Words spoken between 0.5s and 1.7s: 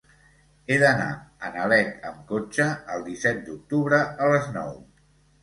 He d'anar a